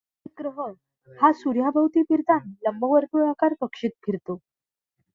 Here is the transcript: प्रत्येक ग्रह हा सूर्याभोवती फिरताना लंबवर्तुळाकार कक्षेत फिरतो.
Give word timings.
प्रत्येक 0.27 0.41
ग्रह 0.41 1.19
हा 1.19 1.31
सूर्याभोवती 1.33 2.01
फिरताना 2.03 2.53
लंबवर्तुळाकार 2.63 3.53
कक्षेत 3.61 3.91
फिरतो. 4.05 4.37